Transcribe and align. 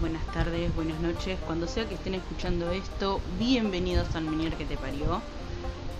buenas 0.00 0.24
tardes, 0.32 0.74
buenas 0.74 0.98
noches, 1.00 1.38
cuando 1.46 1.66
sea 1.66 1.86
que 1.86 1.94
estén 1.94 2.14
escuchando 2.14 2.70
esto, 2.70 3.20
bienvenidos 3.38 4.14
al 4.14 4.24
Menier 4.24 4.54
que 4.54 4.64
te 4.64 4.76
parió. 4.76 5.20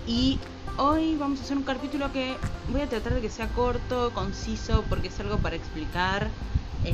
Y 0.07 0.39
hoy 0.77 1.15
vamos 1.15 1.39
a 1.39 1.43
hacer 1.43 1.57
un 1.57 1.63
capítulo 1.63 2.11
que 2.11 2.35
voy 2.71 2.81
a 2.81 2.89
tratar 2.89 3.13
de 3.13 3.21
que 3.21 3.29
sea 3.29 3.47
corto, 3.49 4.11
conciso, 4.13 4.83
porque 4.89 5.09
es 5.09 5.19
algo 5.19 5.37
para 5.37 5.55
explicar. 5.55 6.29
eh, 6.85 6.93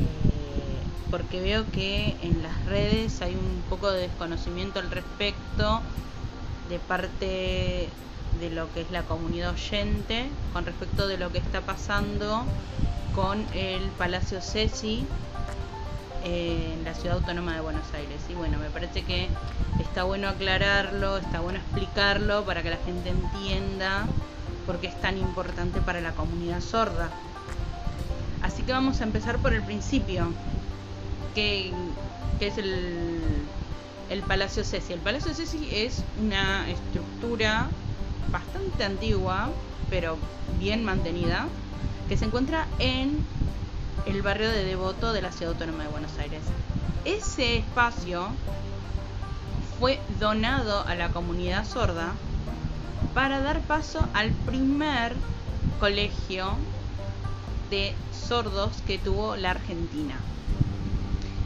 porque 1.10 1.42
veo 1.42 1.66
que 1.72 2.16
en 2.22 2.44
las 2.44 2.66
redes 2.66 3.24
hay 3.24 3.34
un 3.34 3.64
poco 3.68 3.90
de 3.90 4.02
desconocimiento 4.02 4.80
al 4.80 4.92
respecto 4.92 5.82
de 6.70 6.78
parte 6.78 7.90
de 8.40 8.50
lo 8.52 8.72
que 8.74 8.82
es 8.82 8.92
la 8.92 9.02
comunidad 9.04 9.54
oyente 9.54 10.30
con 10.54 10.66
respecto 10.66 11.08
de 11.08 11.18
lo 11.18 11.32
que 11.32 11.40
está 11.40 11.62
pasando 11.62 12.44
con 13.16 13.44
el 13.56 13.82
Palacio 13.98 14.40
Ceci 14.40 15.04
en 16.24 16.84
la 16.84 16.94
ciudad 16.94 17.18
autónoma 17.18 17.54
de 17.56 17.62
Buenos 17.62 17.86
Aires. 17.94 18.22
Y 18.30 18.34
bueno, 18.34 18.58
me 18.58 18.70
parece 18.70 19.04
que 19.04 19.28
está 19.80 20.04
bueno 20.04 20.28
aclararlo, 20.28 21.18
está 21.18 21.40
bueno 21.40 21.60
explicarlo 21.60 22.44
para 22.46 22.64
que 22.64 22.70
la 22.70 22.78
gente 22.78 23.10
entienda 23.10 24.06
por 24.66 24.80
qué 24.80 24.88
es 24.88 25.02
tan 25.02 25.18
importante 25.18 25.82
para 25.82 26.02
la 26.02 26.12
comunidad 26.12 26.62
sorda. 26.62 27.10
Así 28.42 28.64
que 28.64 28.72
vamos 28.72 29.02
a 29.02 29.04
empezar 29.04 29.38
por 29.40 29.54
el 29.54 29.64
principio, 29.64 30.32
que, 31.36 31.72
que 32.40 32.48
es 32.48 32.58
el, 32.58 33.20
el 34.10 34.22
Palacio 34.22 34.64
Ceci. 34.64 34.94
El 34.94 35.00
Palacio 35.00 35.34
Ceci 35.34 35.70
es 35.72 36.04
una 36.22 36.70
estructura 36.70 37.68
bastante 38.32 38.84
antigua, 38.84 39.50
pero 39.90 40.18
bien 40.60 40.84
mantenida, 40.84 41.48
que 42.08 42.18
se 42.18 42.26
encuentra 42.26 42.68
en 42.80 43.26
el 44.10 44.22
barrio 44.24 44.50
de 44.50 44.64
Devoto 44.64 45.14
de 45.14 45.22
la 45.22 45.32
Ciudad 45.32 45.54
Autónoma 45.54 45.84
de 45.84 45.90
Buenos 45.90 46.18
Aires. 46.18 46.42
Ese 47.06 47.58
espacio 47.58 48.28
fue 49.80 50.00
donado 50.20 50.84
a 50.88 50.96
la 50.96 51.10
comunidad 51.10 51.64
sorda 51.66 52.14
para 53.14 53.40
dar 53.40 53.62
paso 53.62 54.00
al 54.14 54.32
primer 54.32 55.14
colegio 55.80 56.56
de 57.70 57.94
sordos 58.12 58.82
que 58.88 58.98
tuvo 58.98 59.36
la 59.36 59.52
Argentina. 59.52 60.16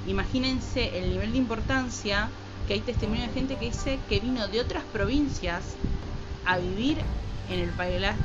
Imagínense 0.07 0.97
el 0.97 1.09
nivel 1.09 1.33
de 1.33 1.39
importancia 1.39 2.29
que 2.67 2.75
hay 2.75 2.79
testimonio 2.79 3.27
de 3.27 3.33
gente 3.33 3.57
que 3.57 3.65
dice 3.65 3.99
que 4.07 4.21
vino 4.21 4.47
de 4.47 4.61
otras 4.61 4.83
provincias 4.85 5.75
a 6.45 6.57
vivir 6.59 6.97
en 7.49 7.59
el, 7.59 7.71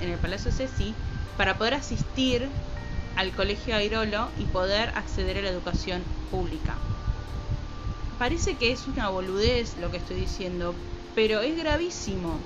en 0.01 0.11
el 0.11 0.19
Palacio 0.19 0.53
Ceci 0.53 0.95
para 1.37 1.59
poder 1.59 1.75
asistir 1.75 2.49
al 3.19 3.33
Colegio 3.33 3.75
Airolo 3.75 4.29
y 4.39 4.45
poder 4.45 4.91
acceder 4.95 5.39
a 5.39 5.43
la 5.43 5.51
educación 5.51 6.05
pública. 6.31 6.77
Parece 8.17 8.57
que 8.57 8.71
es 8.71 8.87
una 8.87 9.09
boludez 9.09 9.77
lo 9.81 9.91
que 9.91 9.97
estoy 9.97 10.21
diciendo, 10.21 10.73
pero 11.17 11.41
es 11.41 11.57
gravísimo. 11.57 12.39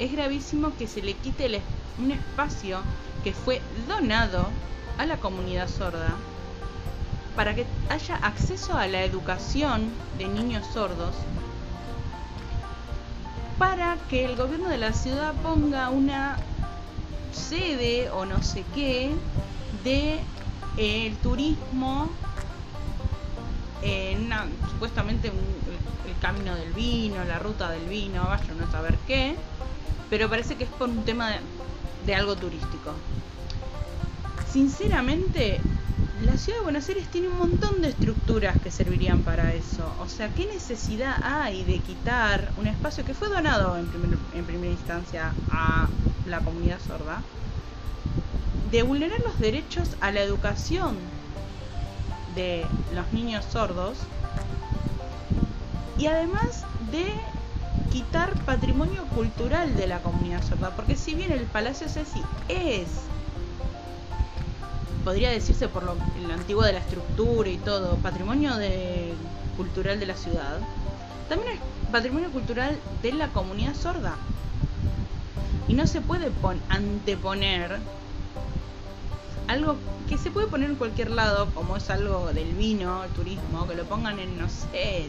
Es 0.00 0.10
gravísimo 0.10 0.76
que 0.76 0.88
se 0.88 1.00
le 1.00 1.14
quite 1.14 1.62
un 1.96 2.10
espacio 2.10 2.80
que 3.22 3.32
fue 3.32 3.62
donado 3.86 4.48
a 4.98 5.06
la 5.06 5.16
comunidad 5.18 5.68
sorda 5.68 6.10
para 7.36 7.54
que 7.54 7.64
haya 7.88 8.16
acceso 8.16 8.76
a 8.76 8.88
la 8.88 9.04
educación 9.04 9.92
de 10.18 10.26
niños 10.26 10.66
sordos 10.74 11.14
para 13.60 13.96
que 14.10 14.24
el 14.24 14.34
gobierno 14.34 14.68
de 14.68 14.78
la 14.78 14.92
ciudad 14.92 15.34
ponga 15.40 15.90
una 15.90 16.36
sede 17.32 18.10
o 18.10 18.24
no 18.24 18.42
sé 18.42 18.64
qué 18.74 19.12
de 19.84 20.20
el 20.78 21.16
turismo 21.16 22.08
en 23.82 24.30
supuestamente 24.70 25.28
el, 25.28 25.34
camino 26.20 26.54
del 26.54 26.72
vino, 26.72 27.22
la 27.24 27.38
ruta 27.38 27.70
del 27.70 27.88
vino, 27.88 28.24
vaya 28.24 28.52
uno 28.54 28.64
a 28.64 28.72
saber 28.72 28.94
qué, 29.06 29.36
pero 30.10 30.28
parece 30.28 30.56
que 30.56 30.64
es 30.64 30.70
por 30.70 30.88
un 30.88 31.04
tema 31.04 31.30
de, 32.06 32.14
algo 32.14 32.34
turístico. 32.34 32.92
Sinceramente, 34.50 35.60
la 36.24 36.36
ciudad 36.36 36.58
de 36.58 36.64
Buenos 36.64 36.88
Aires 36.88 37.06
tiene 37.08 37.28
un 37.28 37.38
montón 37.38 37.80
de 37.82 37.88
estructuras 37.88 38.56
que 38.58 38.70
servirían 38.70 39.22
para 39.22 39.52
eso. 39.54 39.84
O 40.00 40.08
sea, 40.08 40.28
¿qué 40.34 40.46
necesidad 40.46 41.16
hay 41.22 41.62
de 41.64 41.78
quitar 41.78 42.52
un 42.56 42.66
espacio 42.66 43.04
que 43.04 43.14
fue 43.14 43.28
donado 43.28 43.76
en 43.76 44.44
primera 44.44 44.72
instancia 44.72 45.32
a 45.50 45.86
la 46.26 46.40
comunidad 46.40 46.80
sorda? 46.80 47.22
De 48.70 48.82
vulnerar 48.82 49.20
los 49.20 49.38
derechos 49.40 49.88
a 50.00 50.12
la 50.12 50.20
educación 50.20 50.96
de 52.34 52.66
los 52.94 53.10
niños 53.12 53.44
sordos 53.50 53.96
y 55.98 56.06
además 56.06 56.64
de 56.92 57.06
quitar 57.90 58.34
patrimonio 58.44 59.02
cultural 59.14 59.74
de 59.74 59.86
la 59.86 60.00
comunidad 60.00 60.42
sorda. 60.42 60.70
Porque 60.76 60.96
si 60.96 61.14
bien 61.14 61.32
el 61.32 61.44
Palacio 61.44 61.88
Ceci 61.88 62.22
es 62.48 62.88
podría 65.04 65.30
decirse 65.30 65.68
por 65.68 65.82
lo, 65.84 65.96
antiguo 66.30 66.62
de 66.62 66.74
la 66.74 66.80
estructura 66.80 67.48
y 67.48 67.56
todo, 67.56 67.96
patrimonio 67.96 68.52
cultural 69.56 69.98
de 69.98 70.04
la 70.06 70.14
ciudad, 70.14 70.58
también 71.30 71.54
es 71.54 71.60
patrimonio 71.90 72.30
cultural 72.30 72.78
de 73.02 73.12
la 73.12 73.28
comunidad 73.28 73.74
sorda. 73.74 74.16
Y 75.66 75.72
no 75.74 75.86
se 75.86 76.02
puede 76.02 76.30
pon- 76.30 76.60
anteponer 76.68 77.78
algo 79.48 79.76
que 80.08 80.18
se 80.18 80.30
puede 80.30 80.46
poner 80.46 80.70
en 80.70 80.76
cualquier 80.76 81.10
lado, 81.10 81.48
como 81.54 81.76
es 81.76 81.90
algo 81.90 82.32
del 82.32 82.52
vino, 82.54 83.02
el 83.02 83.10
turismo, 83.10 83.66
que 83.66 83.74
lo 83.74 83.84
pongan 83.84 84.18
en, 84.18 84.38
no 84.38 84.48
sé, 84.48 85.08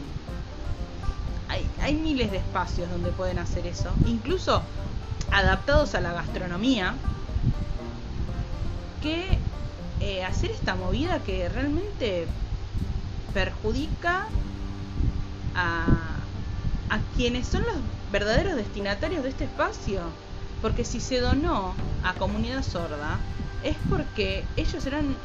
hay, 1.80 1.94
miles 1.94 2.30
de 2.30 2.38
espacios 2.38 2.88
donde 2.90 3.10
pueden 3.10 3.38
hacer 3.38 3.66
eso, 3.66 3.90
incluso 4.06 4.62
adaptados 5.30 5.94
a 5.94 6.00
la 6.00 6.12
gastronomía, 6.12 6.94
que 9.02 9.38
eh, 10.00 10.24
hacer 10.24 10.50
esta 10.50 10.74
movida 10.74 11.18
que 11.20 11.48
realmente 11.48 12.26
perjudica 13.34 14.26
a, 15.54 15.84
a 16.90 16.98
quienes 17.16 17.46
son 17.46 17.62
los 17.62 17.76
verdaderos 18.12 18.56
destinatarios 18.56 19.22
de 19.22 19.30
este 19.30 19.44
espacio. 19.44 20.00
Porque 20.62 20.84
si 20.84 21.00
se 21.00 21.20
donó 21.20 21.72
a 22.04 22.12
comunidad 22.14 22.62
sorda, 22.62 23.18
es 23.62 23.76
porque 23.88 24.46
ellos 24.56 24.84
eran 24.86 25.16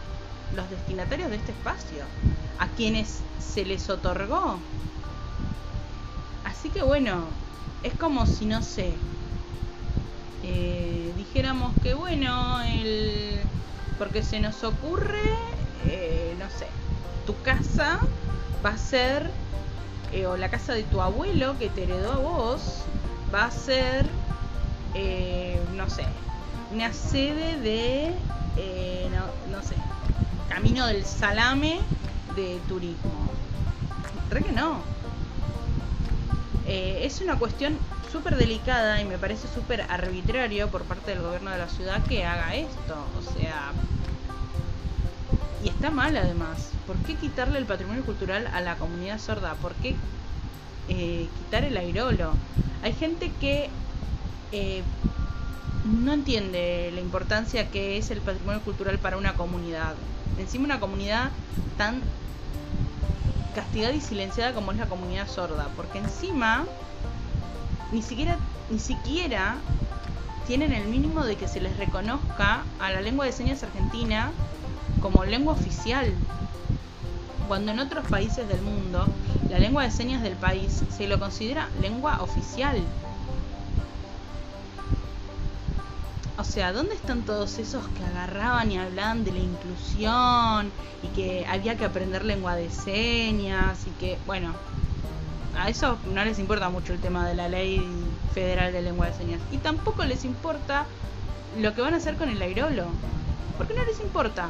los 0.55 0.69
destinatarios 0.69 1.29
de 1.29 1.37
este 1.37 1.51
espacio, 1.51 2.03
a 2.59 2.67
quienes 2.69 3.23
se 3.39 3.65
les 3.65 3.89
otorgó. 3.89 4.59
Así 6.43 6.69
que 6.69 6.83
bueno, 6.83 7.27
es 7.83 7.93
como 7.93 8.25
si 8.25 8.45
no 8.45 8.61
sé, 8.61 8.97
eh, 10.43 11.13
dijéramos 11.17 11.73
que 11.81 11.93
bueno, 11.93 12.61
el, 12.61 13.39
porque 13.97 14.21
se 14.21 14.39
nos 14.39 14.63
ocurre, 14.63 15.17
eh, 15.87 16.35
no 16.37 16.49
sé, 16.49 16.67
tu 17.25 17.33
casa 17.41 17.99
va 18.63 18.69
a 18.71 18.77
ser, 18.77 19.31
eh, 20.11 20.25
o 20.27 20.37
la 20.37 20.49
casa 20.49 20.73
de 20.73 20.83
tu 20.83 21.01
abuelo 21.01 21.57
que 21.57 21.69
te 21.69 21.83
heredó 21.83 22.11
a 22.11 22.17
vos, 22.17 22.83
va 23.33 23.45
a 23.45 23.51
ser, 23.51 24.05
no 25.73 25.89
sé, 25.89 26.05
una 26.75 26.91
sede 26.91 27.57
de, 27.61 28.07
eh, 28.57 29.09
no, 29.09 29.55
no 29.57 29.63
sé, 29.63 29.75
Camino 30.49 30.85
del 30.87 31.05
Salame 31.05 31.79
de 32.35 32.59
turismo. 32.67 33.31
Re 34.29 34.43
que 34.43 34.51
no. 34.51 34.81
Eh, 36.67 36.99
es 37.03 37.21
una 37.21 37.39
cuestión 37.39 37.77
súper 38.11 38.35
delicada 38.35 38.99
y 38.99 39.05
me 39.05 39.17
parece 39.17 39.47
súper 39.47 39.83
arbitrario 39.83 40.67
por 40.67 40.83
parte 40.83 41.11
del 41.11 41.21
gobierno 41.21 41.51
de 41.51 41.59
la 41.59 41.69
ciudad 41.69 42.03
que 42.03 42.25
haga 42.25 42.55
esto. 42.55 42.95
O 43.17 43.39
sea, 43.39 43.71
y 45.63 45.69
está 45.69 45.91
mal 45.91 46.17
además. 46.17 46.71
¿Por 46.85 46.97
qué 46.97 47.15
quitarle 47.15 47.57
el 47.57 47.65
patrimonio 47.65 48.03
cultural 48.03 48.47
a 48.47 48.59
la 48.59 48.75
comunidad 48.75 49.17
sorda? 49.19 49.53
¿Por 49.55 49.75
qué 49.75 49.95
eh, 50.89 51.29
quitar 51.37 51.63
el 51.63 51.77
airolo? 51.77 52.33
Hay 52.83 52.91
gente 52.91 53.31
que 53.39 53.69
no 55.85 56.13
entiende 56.13 56.91
la 56.93 56.99
importancia 56.99 57.69
que 57.69 57.97
es 57.97 58.09
el 58.09 58.19
patrimonio 58.19 58.61
cultural 58.61 58.97
para 58.97 59.17
una 59.17 59.35
comunidad. 59.35 59.93
Encima 60.39 60.65
una 60.65 60.79
comunidad 60.79 61.29
tan 61.77 62.01
castigada 63.53 63.93
y 63.93 64.01
silenciada 64.01 64.53
como 64.53 64.71
es 64.71 64.77
la 64.77 64.87
comunidad 64.87 65.27
sorda, 65.27 65.69
porque 65.77 65.99
encima 65.99 66.65
ni 67.91 68.01
siquiera 68.01 68.37
ni 68.69 68.79
siquiera 68.79 69.57
tienen 70.47 70.73
el 70.73 70.87
mínimo 70.87 71.23
de 71.23 71.35
que 71.35 71.47
se 71.47 71.61
les 71.61 71.77
reconozca 71.77 72.63
a 72.79 72.91
la 72.91 73.01
lengua 73.01 73.25
de 73.25 73.31
señas 73.31 73.63
argentina 73.63 74.31
como 75.01 75.23
lengua 75.23 75.53
oficial. 75.53 76.11
Cuando 77.47 77.71
en 77.71 77.79
otros 77.79 78.07
países 78.07 78.47
del 78.47 78.61
mundo 78.61 79.05
la 79.49 79.59
lengua 79.59 79.83
de 79.83 79.91
señas 79.91 80.23
del 80.23 80.35
país 80.35 80.83
se 80.95 81.07
lo 81.07 81.19
considera 81.19 81.69
lengua 81.79 82.21
oficial. 82.21 82.81
Sea, 86.45 86.71
¿dónde 86.71 86.95
están 86.95 87.23
todos 87.23 87.57
esos 87.57 87.83
que 87.89 88.03
agarraban 88.05 88.71
y 88.71 88.77
hablaban 88.77 89.23
de 89.23 89.31
la 89.31 89.39
inclusión 89.39 90.71
y 91.03 91.07
que 91.15 91.45
había 91.47 91.75
que 91.75 91.85
aprender 91.85 92.23
lengua 92.23 92.55
de 92.55 92.69
señas 92.69 93.79
y 93.87 93.89
que, 93.99 94.17
bueno, 94.25 94.53
a 95.57 95.69
eso 95.69 95.97
no 96.13 96.23
les 96.23 96.39
importa 96.39 96.69
mucho 96.69 96.93
el 96.93 96.99
tema 96.99 97.27
de 97.27 97.35
la 97.35 97.49
ley 97.49 97.81
federal 98.33 98.71
de 98.71 98.81
lengua 98.81 99.07
de 99.07 99.13
señas 99.13 99.41
y 99.51 99.57
tampoco 99.57 100.05
les 100.05 100.23
importa 100.23 100.85
lo 101.59 101.73
que 101.73 101.81
van 101.81 101.93
a 101.93 101.97
hacer 101.97 102.15
con 102.15 102.29
el 102.29 102.41
airolo. 102.41 102.85
Porque 103.57 103.73
no 103.73 103.83
les 103.85 103.99
importa. 103.99 104.49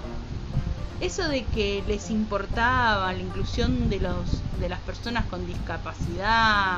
Eso 1.00 1.28
de 1.28 1.44
que 1.44 1.84
les 1.88 2.10
importaba 2.10 3.12
la 3.12 3.20
inclusión 3.20 3.90
de 3.90 4.00
los 4.00 4.42
de 4.60 4.70
las 4.70 4.80
personas 4.80 5.26
con 5.26 5.46
discapacidad, 5.46 6.78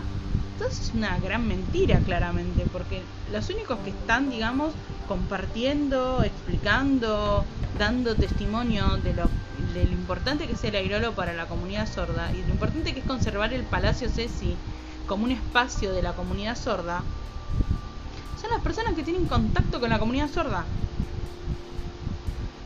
eso 0.58 0.68
es 0.68 0.92
una 0.96 1.18
gran 1.20 1.48
mentira 1.48 2.00
claramente, 2.00 2.66
porque 2.74 3.04
los 3.32 3.50
únicos 3.50 3.78
que 3.80 3.92
están, 3.92 4.30
digamos, 4.32 4.74
compartiendo, 5.08 6.24
explicando, 6.24 7.46
dando 7.78 8.16
testimonio 8.16 8.98
de 8.98 9.14
lo, 9.14 9.30
de 9.74 9.86
lo 9.86 9.94
importante 9.94 10.48
que 10.48 10.54
es 10.54 10.64
el 10.64 10.76
airolo 10.76 11.14
para 11.14 11.34
la 11.34 11.48
comunidad 11.48 11.88
sorda 11.88 12.32
y 12.34 12.44
lo 12.44 12.50
importante 12.54 12.94
que 12.94 13.00
es 13.00 13.06
conservar 13.06 13.54
el 13.54 13.64
Palacio 13.64 14.10
Ceci 14.10 14.56
como 15.08 15.24
un 15.24 15.32
espacio 15.32 15.94
de 15.94 16.02
la 16.04 16.14
comunidad 16.14 16.56
sorda, 16.56 17.04
son 18.42 18.52
las 18.52 18.62
personas 18.62 18.94
que 18.94 19.04
tienen 19.04 19.26
contacto 19.26 19.80
con 19.80 19.90
la 19.90 20.00
comunidad 20.00 20.30
sorda. 20.30 20.66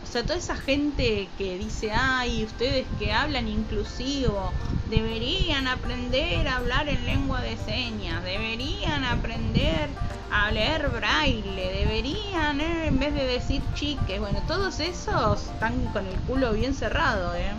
O 0.03 0.05
sea, 0.05 0.23
toda 0.23 0.37
esa 0.37 0.55
gente 0.55 1.29
que 1.37 1.57
dice, 1.57 1.91
ay, 1.91 2.43
ustedes 2.43 2.85
que 2.99 3.13
hablan 3.13 3.47
inclusivo, 3.47 4.51
deberían 4.89 5.67
aprender 5.67 6.47
a 6.49 6.57
hablar 6.57 6.89
en 6.89 7.05
lengua 7.05 7.41
de 7.41 7.55
señas, 7.55 8.21
deberían 8.23 9.05
aprender 9.05 9.87
a 10.31 10.49
leer 10.49 10.89
braille, 10.89 11.71
deberían, 11.73 12.61
eh, 12.61 12.87
en 12.87 12.99
vez 12.99 13.13
de 13.13 13.25
decir 13.25 13.61
chiques, 13.73 14.19
bueno, 14.19 14.41
todos 14.47 14.79
esos 14.79 15.43
están 15.43 15.87
con 15.87 16.07
el 16.07 16.15
culo 16.21 16.53
bien 16.53 16.73
cerrado, 16.73 17.35
¿eh? 17.35 17.51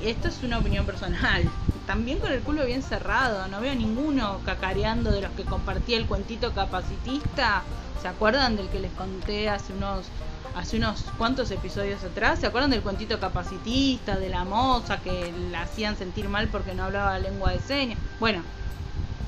Y 0.00 0.08
esto 0.08 0.28
es 0.28 0.42
una 0.44 0.58
opinión 0.58 0.86
personal. 0.86 1.42
También 1.86 2.20
con 2.20 2.30
el 2.30 2.40
culo 2.42 2.64
bien 2.64 2.82
cerrado, 2.82 3.48
no 3.48 3.60
veo 3.60 3.74
ninguno 3.74 4.40
cacareando 4.46 5.10
de 5.10 5.20
los 5.20 5.32
que 5.32 5.44
compartía 5.44 5.96
el 5.96 6.06
cuentito 6.06 6.52
capacitista. 6.52 7.62
¿Se 8.00 8.06
acuerdan 8.06 8.56
del 8.56 8.68
que 8.68 8.78
les 8.78 8.92
conté 8.92 9.48
hace 9.48 9.72
unos 9.72 10.06
hace 10.54 10.76
unos 10.76 11.04
cuantos 11.16 11.50
episodios 11.50 12.04
atrás. 12.04 12.40
¿Se 12.40 12.46
acuerdan 12.46 12.70
del 12.70 12.82
cuentito 12.82 13.18
capacitista, 13.18 14.16
de 14.16 14.28
la 14.28 14.44
moza 14.44 15.00
que 15.00 15.32
la 15.50 15.62
hacían 15.62 15.96
sentir 15.96 16.28
mal 16.28 16.48
porque 16.48 16.74
no 16.74 16.84
hablaba 16.84 17.18
lengua 17.18 17.52
de 17.52 17.60
señas? 17.60 17.98
Bueno, 18.20 18.42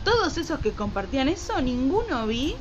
todos 0.05 0.37
esos 0.39 0.61
que 0.61 0.73
compartían 0.73 1.29
eso, 1.29 1.61
ninguno 1.61 2.27
vi 2.27 2.55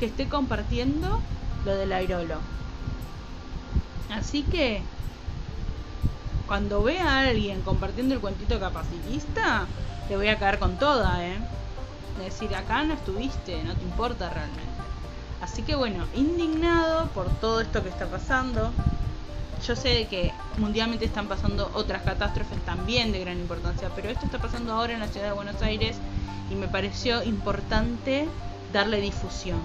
que 0.00 0.06
esté 0.06 0.28
compartiendo 0.28 1.20
lo 1.64 1.74
del 1.76 1.92
airolo. 1.92 2.36
Así 4.10 4.42
que, 4.42 4.82
cuando 6.46 6.82
vea 6.82 7.08
a 7.08 7.28
alguien 7.28 7.62
compartiendo 7.62 8.14
el 8.14 8.20
cuentito 8.20 8.58
capacitista, 8.60 9.66
te 10.08 10.16
voy 10.16 10.28
a 10.28 10.38
caer 10.38 10.58
con 10.58 10.78
toda, 10.78 11.24
¿eh? 11.26 11.38
Decir, 12.22 12.54
acá 12.54 12.84
no 12.84 12.94
estuviste, 12.94 13.62
no 13.64 13.74
te 13.74 13.82
importa 13.82 14.30
realmente. 14.30 14.62
Así 15.40 15.62
que 15.62 15.74
bueno, 15.74 16.06
indignado 16.14 17.06
por 17.08 17.28
todo 17.40 17.60
esto 17.60 17.82
que 17.82 17.88
está 17.88 18.06
pasando. 18.06 18.72
Yo 19.66 19.74
sé 19.76 20.06
que 20.08 20.32
mundialmente 20.58 21.04
están 21.04 21.26
pasando 21.26 21.70
otras 21.74 22.02
catástrofes 22.02 22.58
también 22.64 23.12
de 23.12 23.20
gran 23.20 23.38
importancia, 23.38 23.90
pero 23.96 24.10
esto 24.10 24.26
está 24.26 24.38
pasando 24.38 24.72
ahora 24.72 24.94
en 24.94 25.00
la 25.00 25.08
ciudad 25.08 25.28
de 25.28 25.32
Buenos 25.32 25.60
Aires 25.62 25.96
y 26.50 26.54
me 26.54 26.68
pareció 26.68 27.22
importante 27.22 28.28
darle 28.72 29.00
difusión. 29.00 29.60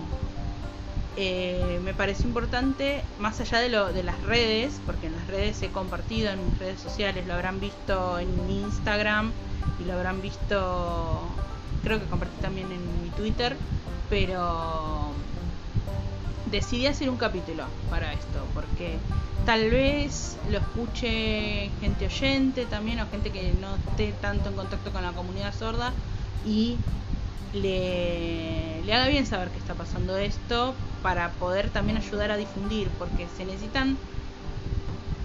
Eh, 1.18 1.82
me 1.84 1.94
pareció 1.94 2.26
importante, 2.26 3.02
más 3.20 3.42
allá 3.42 3.60
de, 3.60 3.70
lo, 3.70 3.92
de 3.92 4.04
las 4.04 4.22
redes, 4.24 4.80
porque 4.86 5.08
en 5.08 5.16
las 5.16 5.28
redes 5.28 5.62
he 5.62 5.70
compartido, 5.70 6.32
en 6.32 6.46
mis 6.46 6.58
redes 6.60 6.80
sociales, 6.80 7.28
lo 7.28 7.34
habrán 7.34 7.60
visto 7.60 8.20
en 8.20 8.48
mi 8.48 8.62
Instagram 8.62 9.32
y 9.82 9.86
lo 9.86 9.94
habrán 9.94 10.22
visto, 10.22 11.22
creo 11.84 12.00
que 12.00 12.06
compartí 12.06 12.40
también 12.42 12.72
en 12.72 13.04
mi 13.04 13.10
Twitter, 13.10 13.58
pero 14.10 15.12
decidí 16.52 16.88
hacer 16.88 17.10
un 17.10 17.18
capítulo 17.18 17.66
para 17.90 18.14
esto, 18.14 18.46
porque 18.54 18.98
tal 19.46 19.70
vez 19.70 20.38
lo 20.50 20.60
escuche 20.60 21.70
gente 21.82 22.06
oyente 22.06 22.66
también 22.66 23.00
o 23.00 23.08
gente 23.08 23.32
que 23.32 23.54
no 23.60 23.76
esté 23.76 24.14
tanto 24.22 24.50
en 24.50 24.56
contacto 24.56 24.92
con 24.92 25.04
la 25.04 25.12
comunidad 25.12 25.54
sorda 25.54 25.92
y 26.46 26.80
le, 27.54 28.82
le 28.84 28.94
haga 28.94 29.08
bien 29.08 29.26
saber 29.26 29.50
que 29.50 29.60
está 29.60 29.76
pasando 29.76 30.18
esto 30.18 30.76
para 31.02 31.32
poder 31.34 31.70
también 31.70 31.98
ayudar 31.98 32.32
a 32.32 32.38
difundir, 32.38 32.90
porque 32.98 33.28
se 33.28 33.46
necesitan 33.46 33.98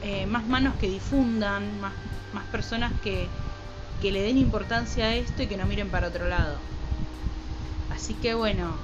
eh, 0.02 0.26
más 0.26 0.46
manos 0.46 0.76
que 0.76 0.88
difundan, 0.88 1.80
más, 1.80 1.94
más 2.32 2.44
personas 2.46 2.92
que, 3.02 3.28
que 4.00 4.12
le 4.12 4.22
den 4.22 4.38
importancia 4.38 5.06
a 5.06 5.14
esto 5.14 5.42
y 5.42 5.46
que 5.46 5.56
no 5.56 5.66
miren 5.66 5.90
para 5.90 6.08
otro 6.08 6.28
lado. 6.28 6.58
Así 7.90 8.14
que 8.14 8.34
bueno, 8.34 8.76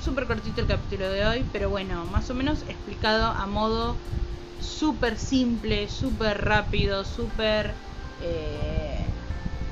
súper 0.00 0.26
cortito 0.26 0.60
el 0.60 0.66
capítulo 0.66 1.08
de 1.08 1.24
hoy, 1.26 1.46
pero 1.52 1.70
bueno, 1.70 2.04
más 2.04 2.30
o 2.30 2.34
menos 2.34 2.62
explicado 2.62 3.32
a 3.32 3.46
modo 3.46 3.96
súper 4.60 5.16
simple, 5.16 5.88
súper 5.88 6.44
rápido, 6.44 7.04
súper 7.04 7.74
eh, 8.20 9.08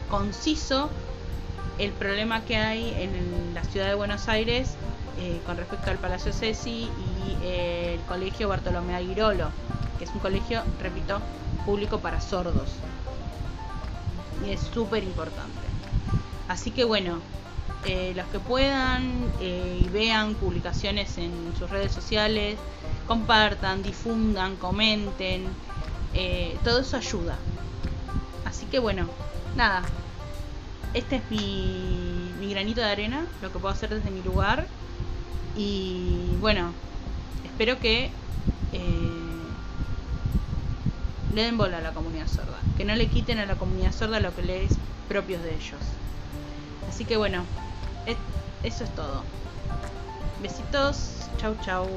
conciso 0.09 0.91
el 1.79 1.93
problema 1.93 2.45
que 2.45 2.57
hay 2.57 2.95
en 2.99 3.55
la 3.55 3.65
ciudad 3.65 3.89
de 3.89 3.95
Buenos 3.95 4.29
Aires 4.29 4.77
eh, 5.19 5.41
con 5.47 5.57
respecto 5.57 5.91
al 5.91 5.99
Palacio 5.99 6.33
Ceci 6.33 6.89
y 6.89 7.37
eh, 7.43 7.95
el 7.95 8.01
colegio 8.07 8.49
Bartolomé 8.49 8.95
Aguirolo, 8.95 9.49
que 9.99 10.05
es 10.05 10.11
un 10.11 10.21
colegio, 10.21 10.63
repito, 10.81 11.21
público 11.65 12.01
para 12.01 12.21
sordos. 12.21 12.71
Y 14.47 14.51
es 14.51 14.61
súper 14.61 15.03
importante. 15.03 15.61
Así 16.49 16.71
que 16.71 16.85
bueno, 16.85 17.21
eh, 17.85 18.13
los 18.17 18.27
que 18.27 18.39
puedan 18.39 19.33
y 19.41 19.89
vean 19.89 20.35
publicaciones 20.35 21.17
en 21.19 21.33
sus 21.59 21.71
redes 21.71 21.93
sociales, 21.93 22.59
compartan, 23.07 23.83
difundan, 23.83 24.57
comenten, 24.57 25.47
todo 26.65 26.81
eso 26.81 26.97
ayuda. 26.97 27.37
Así 28.45 28.67
que 28.67 28.79
bueno, 28.79 29.07
nada, 29.57 29.83
este 30.95 31.17
es 31.17 31.23
mi, 31.31 32.33
mi 32.41 32.51
granito 32.51 32.81
de 32.81 32.87
arena, 32.87 33.27
lo 33.43 33.53
que 33.53 33.59
puedo 33.59 33.75
hacer 33.75 33.91
desde 33.91 34.11
mi 34.11 34.23
lugar. 34.23 34.67
Y 35.57 36.37
bueno, 36.41 36.73
espero 37.45 37.79
que 37.79 38.11
le 41.35 41.43
den 41.43 41.59
bola 41.59 41.79
a 41.79 41.81
la 41.81 41.93
comunidad 41.93 42.29
sorda, 42.29 42.59
que 42.77 42.85
no 42.85 42.95
le 42.95 43.09
quiten 43.09 43.39
a 43.39 43.47
la 43.47 43.57
comunidad 43.57 43.93
sorda 43.93 44.21
lo 44.21 44.35
que 44.35 44.43
le 44.43 44.65
es 44.65 44.77
propios 45.09 45.43
de 45.43 45.55
ellos. 45.55 45.81
Así 46.89 47.05
que 47.05 47.17
bueno, 47.17 47.45
eso 48.63 48.85
es 48.85 48.95
todo. 48.95 49.23
Besitos. 50.43 51.29
Chau, 51.39 51.57
chau. 51.65 51.89